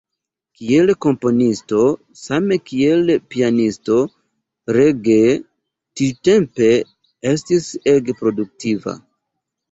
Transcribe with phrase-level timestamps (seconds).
[0.59, 1.81] Kiel komponisto
[2.21, 3.97] same kiel pianisto
[4.77, 5.35] Reger
[6.01, 6.71] tiutempe
[7.33, 8.95] estis ege produktiva.